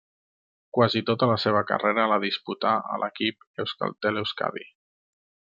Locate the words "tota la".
1.09-1.35